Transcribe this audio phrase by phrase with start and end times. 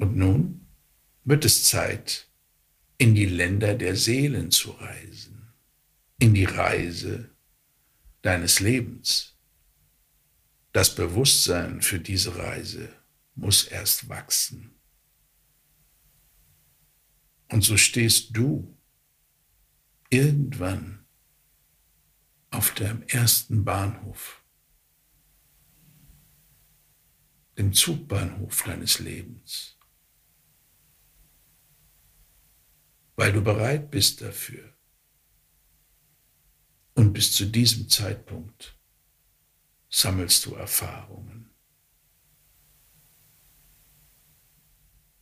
[0.00, 0.66] Und nun
[1.24, 2.26] wird es Zeit,
[2.96, 5.52] in die Länder der Seelen zu reisen,
[6.18, 7.30] in die Reise
[8.22, 9.36] deines Lebens.
[10.72, 12.88] Das Bewusstsein für diese Reise
[13.34, 14.74] muss erst wachsen.
[17.48, 18.74] Und so stehst du
[20.08, 21.04] irgendwann
[22.50, 24.42] auf dem ersten Bahnhof,
[27.58, 29.76] dem Zugbahnhof deines Lebens,
[33.20, 34.74] weil du bereit bist dafür.
[36.94, 38.78] Und bis zu diesem Zeitpunkt
[39.90, 41.50] sammelst du Erfahrungen.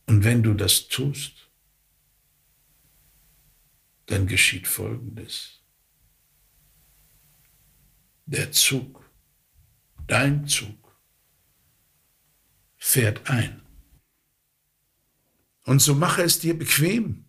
[0.05, 1.51] Und wenn du das tust,
[4.05, 5.61] dann geschieht Folgendes.
[8.27, 9.11] Der Zug,
[10.07, 10.97] dein Zug,
[12.77, 13.61] fährt ein.
[15.65, 17.28] Und so mache es dir bequem.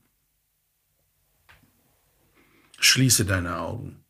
[2.80, 4.02] Schließe deine Augen.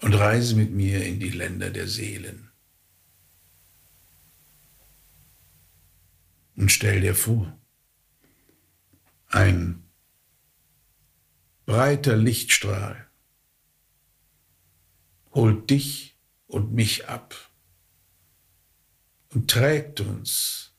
[0.00, 2.50] Und reise mit mir in die Länder der Seelen.
[6.54, 7.58] Und stell dir vor,
[9.26, 9.82] ein
[11.66, 13.08] breiter Lichtstrahl
[15.32, 17.34] holt dich und mich ab
[19.30, 20.72] und trägt uns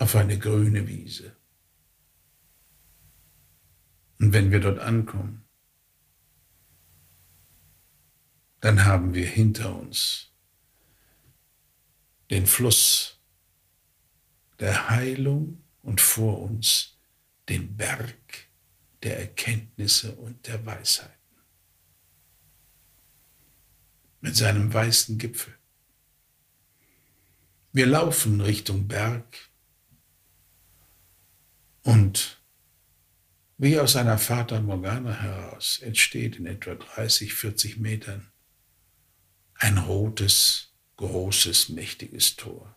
[0.00, 1.36] auf eine grüne Wiese.
[4.18, 5.44] Und wenn wir dort ankommen,
[8.60, 10.32] dann haben wir hinter uns
[12.30, 13.20] den Fluss
[14.58, 16.98] der Heilung und vor uns
[17.50, 18.48] den Berg
[19.02, 21.14] der Erkenntnisse und der Weisheiten.
[24.22, 25.54] Mit seinem weißen Gipfel.
[27.72, 29.49] Wir laufen Richtung Berg
[31.82, 32.40] und
[33.58, 38.32] wie aus einer Fata Morgana heraus entsteht in etwa 30, 40 Metern
[39.54, 42.74] ein rotes, großes, mächtiges Tor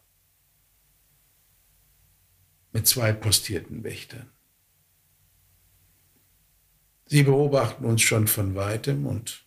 [2.74, 4.30] mit zwei postierten Wächtern.
[7.06, 9.46] Sie beobachten uns schon von weitem und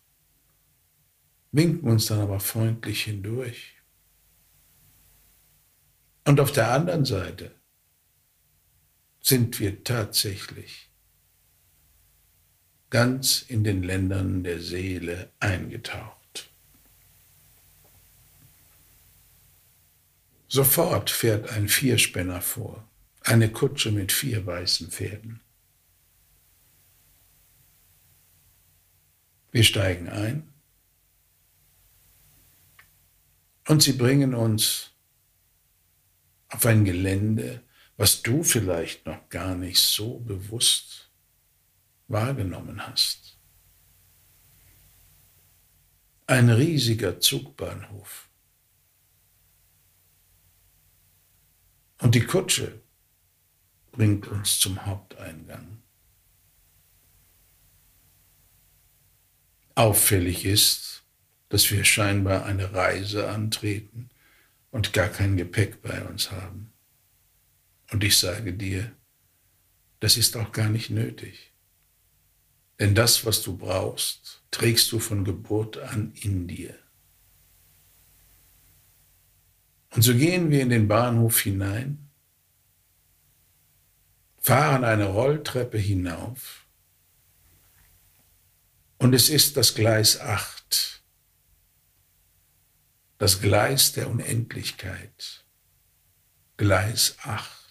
[1.53, 3.75] winken uns dann aber freundlich hindurch.
[6.25, 7.55] Und auf der anderen Seite
[9.27, 10.89] sind wir tatsächlich
[12.91, 16.49] ganz in den Ländern der Seele eingetaucht.
[20.47, 22.89] Sofort fährt ein Vierspänner vor
[23.23, 25.41] eine Kutsche mit vier weißen Pferden.
[29.51, 30.53] Wir steigen ein
[33.67, 34.93] und sie bringen uns
[36.49, 37.66] auf ein Gelände,
[37.97, 41.11] was du vielleicht noch gar nicht so bewusst
[42.09, 43.39] wahrgenommen hast.
[46.27, 48.29] Ein riesiger Zugbahnhof.
[51.99, 52.81] Und die Kutsche
[53.93, 55.83] bringt uns zum Haupteingang.
[59.75, 61.05] Auffällig ist,
[61.49, 64.11] dass wir scheinbar eine Reise antreten
[64.71, 66.73] und gar kein Gepäck bei uns haben.
[67.93, 68.93] Und ich sage dir,
[70.01, 71.53] das ist auch gar nicht nötig.
[72.79, 76.79] Denn das, was du brauchst, trägst du von Geburt an in dir.
[79.91, 82.07] Und so gehen wir in den Bahnhof hinein
[84.47, 86.69] fahren eine Rolltreppe hinauf
[88.99, 91.03] und es ist das Gleis 8,
[93.19, 95.45] das Gleis der Unendlichkeit,
[96.57, 97.66] Gleis 8.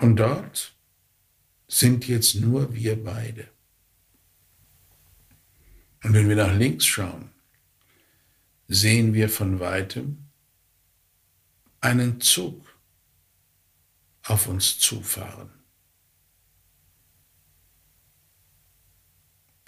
[0.00, 0.74] Und dort
[1.68, 3.48] sind jetzt nur wir beide.
[6.02, 7.30] Und wenn wir nach links schauen,
[8.66, 10.30] sehen wir von weitem
[11.80, 12.66] einen Zug
[14.24, 15.50] auf uns zufahren.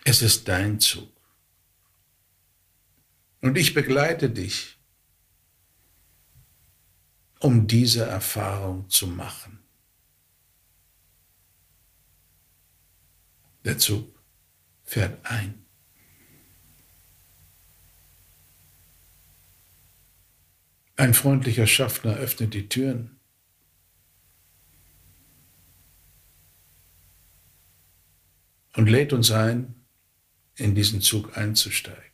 [0.04, 1.10] Es ist dein Zug.
[3.42, 4.78] Und ich begleite dich,
[7.38, 9.61] um diese Erfahrung zu machen.
[13.64, 14.08] Der Zug
[14.84, 15.64] fährt ein.
[20.96, 23.18] Ein freundlicher Schaffner öffnet die Türen.
[28.74, 29.74] Und lädt uns ein,
[30.56, 32.12] in diesen Zug einzusteigen.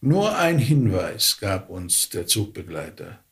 [0.00, 3.24] Nur ein Hinweis gab uns der Zugbegleiter.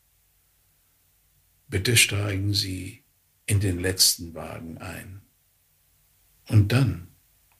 [1.69, 3.03] Bitte steigen Sie
[3.47, 5.21] in den letzten Wagen ein.
[6.47, 7.07] Und dann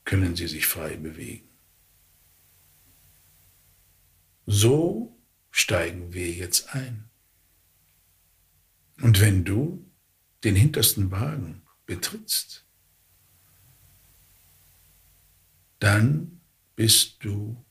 [0.06, 1.50] können Sie sich frei bewegen.
[4.46, 5.18] So
[5.50, 7.10] steigen wir jetzt ein.
[9.02, 9.86] Und wenn du
[10.44, 12.66] den hintersten Wagen betrittst,
[15.80, 16.42] dann
[16.76, 17.64] bist du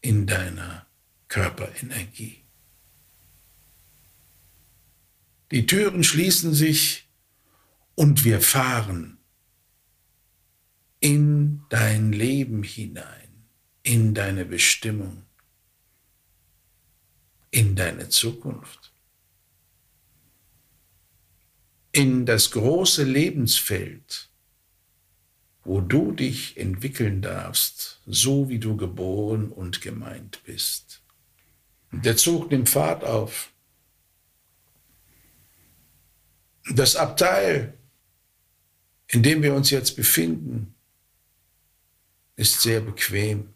[0.00, 0.86] in deiner
[1.28, 2.44] Körperenergie.
[5.50, 7.05] Die Türen schließen sich
[7.96, 9.18] und wir fahren
[11.00, 13.46] in dein Leben hinein,
[13.82, 15.24] in deine Bestimmung,
[17.50, 18.92] in deine Zukunft,
[21.90, 24.28] in das große Lebensfeld,
[25.64, 31.02] wo du dich entwickeln darfst, so wie du geboren und gemeint bist.
[31.92, 33.50] Der Zug nimmt Fahrt auf.
[36.74, 37.78] Das Abteil,
[39.08, 40.74] in dem wir uns jetzt befinden,
[42.34, 43.54] ist sehr bequem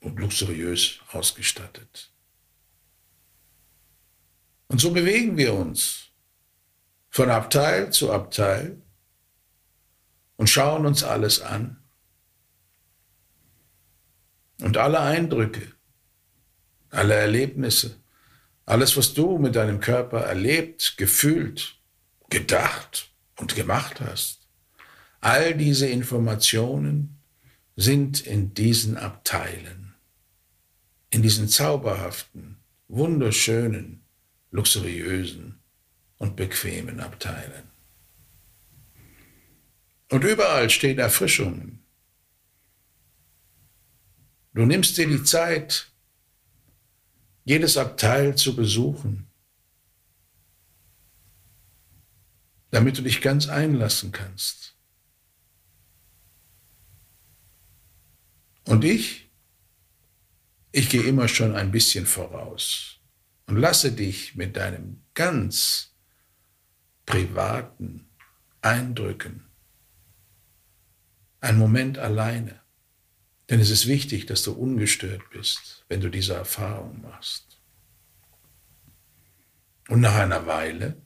[0.00, 2.12] und luxuriös ausgestattet.
[4.68, 6.10] Und so bewegen wir uns
[7.10, 8.82] von Abteil zu Abteil
[10.36, 11.82] und schauen uns alles an.
[14.60, 15.72] Und alle Eindrücke,
[16.90, 18.00] alle Erlebnisse,
[18.64, 21.78] alles, was du mit deinem Körper erlebt, gefühlt,
[22.28, 24.46] gedacht und gemacht hast,
[25.20, 27.18] all diese Informationen
[27.76, 29.94] sind in diesen Abteilen,
[31.10, 32.56] in diesen zauberhaften,
[32.88, 34.02] wunderschönen,
[34.50, 35.58] luxuriösen
[36.18, 37.64] und bequemen Abteilen.
[40.10, 41.82] Und überall stehen Erfrischungen.
[44.54, 45.90] Du nimmst dir die Zeit,
[47.44, 49.26] jedes Abteil zu besuchen,
[52.76, 54.76] damit du dich ganz einlassen kannst.
[58.64, 59.30] Und ich,
[60.72, 62.98] ich gehe immer schon ein bisschen voraus
[63.46, 65.94] und lasse dich mit deinem ganz
[67.06, 68.10] privaten
[68.60, 69.46] Eindrücken
[71.40, 72.60] ein Moment alleine.
[73.48, 77.58] Denn es ist wichtig, dass du ungestört bist, wenn du diese Erfahrung machst.
[79.88, 81.05] Und nach einer Weile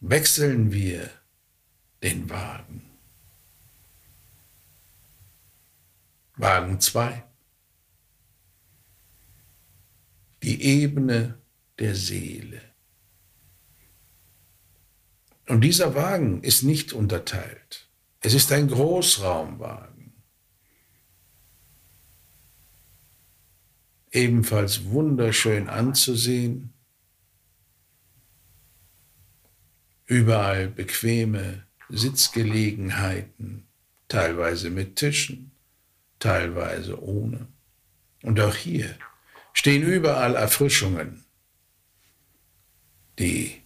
[0.00, 1.10] wechseln wir
[2.02, 2.82] den Wagen.
[6.36, 7.22] Wagen 2.
[10.42, 11.38] Die Ebene
[11.78, 12.62] der Seele.
[15.46, 17.90] Und dieser Wagen ist nicht unterteilt.
[18.20, 20.12] Es ist ein Großraumwagen.
[24.12, 26.72] Ebenfalls wunderschön anzusehen.
[30.10, 33.68] Überall bequeme Sitzgelegenheiten,
[34.08, 35.52] teilweise mit Tischen,
[36.18, 37.46] teilweise ohne.
[38.24, 38.98] Und auch hier
[39.52, 41.24] stehen überall Erfrischungen,
[43.20, 43.62] die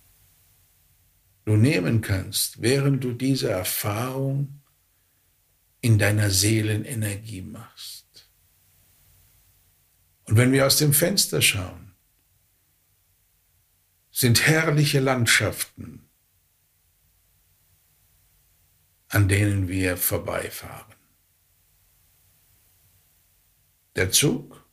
[1.46, 4.61] du nehmen kannst, während du diese Erfahrung
[5.81, 8.29] in deiner Seelenenergie machst.
[10.24, 11.94] Und wenn wir aus dem Fenster schauen,
[14.10, 16.10] sind herrliche Landschaften,
[19.15, 20.94] an denen wir vorbeifahren.
[23.97, 24.65] Der Zug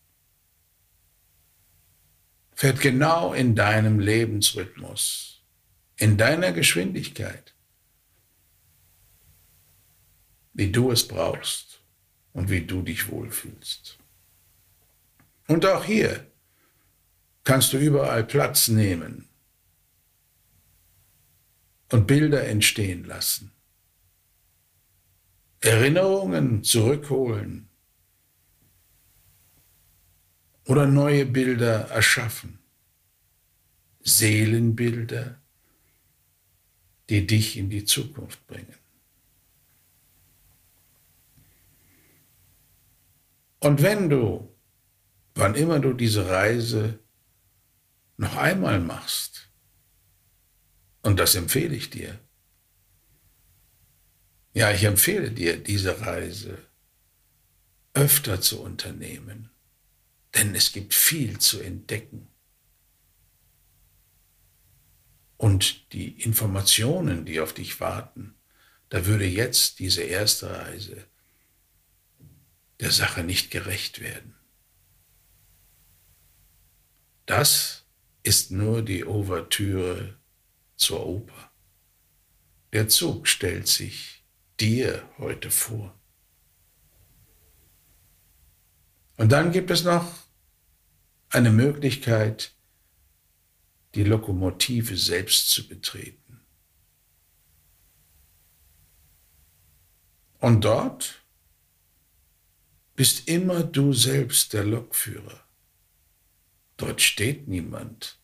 [2.54, 5.32] fährt genau in deinem Lebensrhythmus
[6.02, 7.54] in deiner Geschwindigkeit,
[10.54, 11.84] wie du es brauchst
[12.34, 14.00] und wie du dich wohlfühlst.
[15.48, 16.26] Und auch hier
[17.44, 19.30] kannst du überall Platz nehmen
[21.92, 23.52] und Bilder entstehen lassen,
[25.62, 27.70] Erinnerungen zurückholen
[30.65, 32.58] oder neue Bilder erschaffen,
[34.03, 35.39] Seelenbilder,
[37.10, 38.75] die dich in die Zukunft bringen.
[43.60, 44.51] Und wenn du,
[45.36, 46.98] wann immer du diese Reise
[48.18, 49.50] noch einmal machst,
[51.03, 52.20] und das empfehle ich dir,
[54.53, 56.58] ja, ich empfehle dir, diese Reise
[57.93, 59.50] öfter zu unternehmen,
[60.36, 62.31] denn es gibt viel zu entdecken.
[65.41, 68.36] und die Informationen, die auf dich warten,
[68.89, 71.08] da würde jetzt diese erste Reise
[72.79, 74.36] der Sache nicht gerecht werden.
[77.25, 77.88] Das
[78.22, 80.15] ist nur die Ouvertüre
[80.75, 81.51] zur Oper.
[82.72, 84.21] Der Zug stellt sich
[84.62, 86.00] dir heute vor.
[89.18, 90.06] Und dann gibt es noch
[91.30, 92.53] eine Möglichkeit,
[93.96, 96.41] die Lokomotive selbst zu betreten.
[100.39, 101.24] Und dort
[102.96, 105.46] bist immer du selbst der Lokführer.
[106.77, 108.20] Dort steht niemand,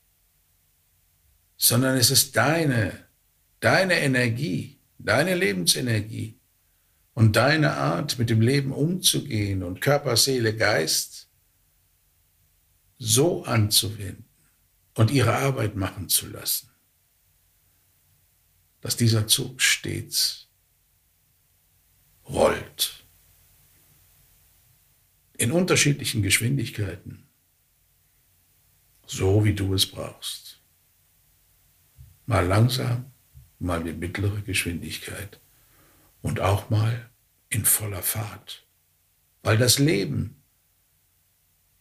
[1.57, 3.07] sondern es ist deine,
[3.59, 6.39] deine Energie, deine Lebensenergie
[7.13, 11.29] und deine Art, mit dem Leben umzugehen und Körper, Seele, Geist
[12.99, 14.25] so anzuwenden
[14.95, 16.69] und ihre Arbeit machen zu lassen,
[18.81, 20.47] dass dieser Zug stets
[22.27, 23.03] rollt.
[25.37, 27.27] In unterschiedlichen Geschwindigkeiten,
[29.05, 30.59] so wie du es brauchst.
[32.25, 33.11] Mal langsam,
[33.59, 35.39] mal mit mittlerer Geschwindigkeit
[36.21, 37.09] und auch mal
[37.49, 38.67] in voller Fahrt,
[39.43, 40.43] weil das Leben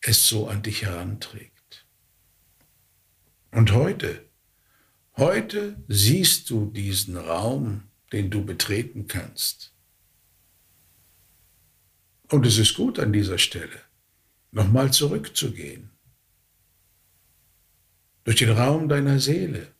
[0.00, 1.87] es so an dich heranträgt.
[3.50, 4.28] Und heute,
[5.16, 9.73] heute siehst du diesen Raum, den du betreten kannst.
[12.28, 13.80] Und es ist gut an dieser Stelle,
[14.50, 15.90] nochmal zurückzugehen.
[18.25, 19.75] Durch den Raum deiner Seele,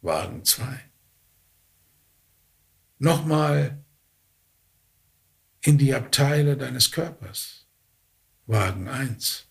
[0.00, 0.90] Wagen 2.
[2.98, 3.84] Nochmal
[5.60, 7.66] in die Abteile deines Körpers,
[8.46, 9.48] Wagen 1.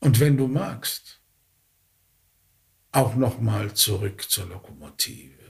[0.00, 1.20] Und wenn du magst,
[2.92, 5.40] auch nochmal zurück zur Lokomotive.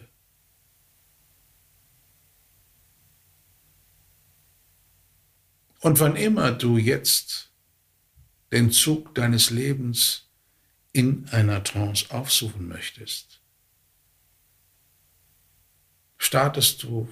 [5.81, 7.53] Und wann immer du jetzt
[8.53, 10.30] den Zug deines Lebens
[10.93, 13.41] in einer Trance aufsuchen möchtest,
[16.19, 17.09] startest du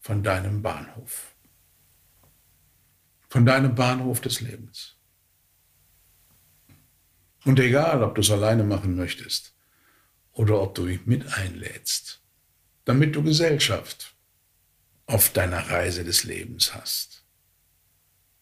[0.00, 1.34] von deinem Bahnhof,
[3.28, 4.96] von deinem Bahnhof des Lebens.
[7.44, 9.54] Und egal, ob du es alleine machen möchtest
[10.32, 12.22] oder ob du mich mit einlädst,
[12.84, 14.14] damit du Gesellschaft
[15.06, 17.24] auf deiner Reise des Lebens hast,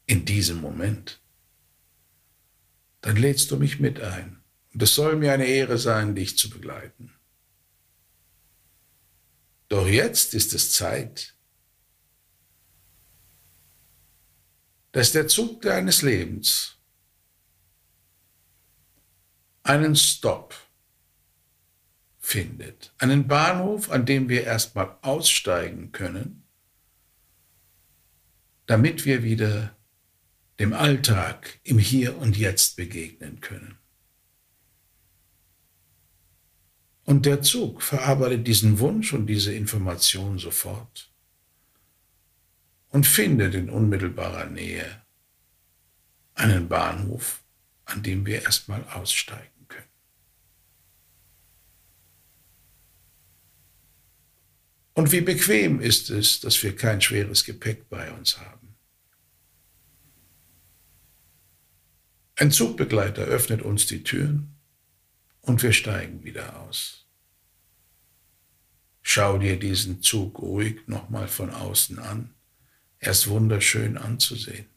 [0.07, 1.21] in diesem Moment,
[3.03, 4.38] dann lädst du mich mit ein.
[4.79, 7.13] Und es soll mir eine Ehre sein, dich zu begleiten.
[9.67, 11.35] Doch jetzt ist es Zeit,
[14.93, 16.77] dass der Zug deines Lebens
[19.65, 20.55] einen Stopp
[22.21, 22.95] findet.
[22.99, 26.45] Einen Bahnhof, an dem wir erstmal aussteigen können,
[28.67, 29.77] damit wir wieder
[30.61, 33.78] dem Alltag im Hier und Jetzt begegnen können.
[37.09, 41.11] Und der Zug verarbeitet diesen Wunsch und diese Information sofort
[42.91, 44.85] und findet in unmittelbarer Nähe
[46.35, 47.43] einen Bahnhof,
[47.87, 49.49] an dem wir erstmal aussteigen.
[54.93, 58.77] Und wie bequem ist es, dass wir kein schweres Gepäck bei uns haben.
[62.37, 64.58] Ein Zugbegleiter öffnet uns die Türen
[65.49, 67.07] und wir steigen wieder aus.
[69.03, 72.35] Schau dir diesen Zug ruhig nochmal von außen an.
[72.99, 74.69] Er ist wunderschön anzusehen.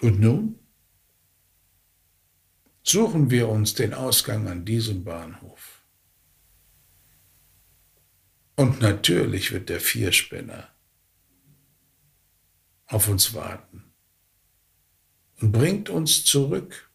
[0.00, 0.60] Und nun
[2.84, 5.82] suchen wir uns den Ausgang an diesem Bahnhof.
[8.54, 10.68] Und natürlich wird der Vierspinner
[12.86, 13.87] auf uns warten
[15.40, 16.90] und bringt uns zurück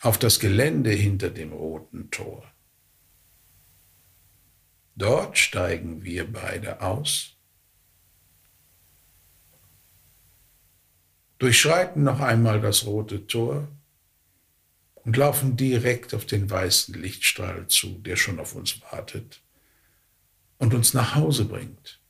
[0.00, 2.50] auf das Gelände hinter dem roten Tor.
[4.96, 7.36] Dort steigen wir beide aus,
[11.38, 13.68] durchschreiten noch einmal das rote Tor
[14.94, 19.42] und laufen direkt auf den weißen Lichtstrahl zu, der schon auf uns wartet
[20.58, 22.00] und uns nach Hause bringt.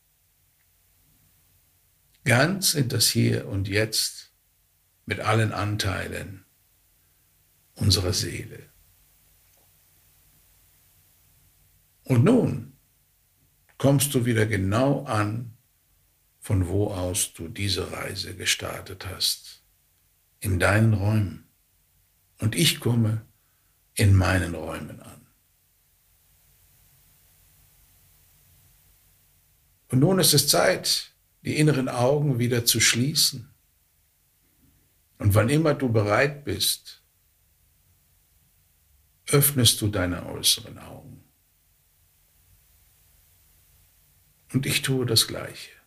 [2.25, 4.30] Ganz in das Hier und Jetzt
[5.07, 6.45] mit allen Anteilen
[7.75, 8.69] unserer Seele.
[12.05, 12.77] Und nun
[13.79, 15.57] kommst du wieder genau an,
[16.41, 19.63] von wo aus du diese Reise gestartet hast,
[20.41, 21.49] in deinen Räumen.
[22.39, 23.25] Und ich komme
[23.95, 25.27] in meinen Räumen an.
[29.89, 33.51] Und nun ist es Zeit, die inneren Augen wieder zu schließen
[35.21, 37.05] Und wann immer du bereit bist,
[39.29, 41.23] öffnest du deine äußeren Augen.
[44.55, 45.80] Und ich tue das Gleiche.